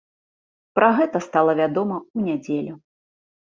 [0.79, 2.75] Пра гэта стала вядома ў нядзелю.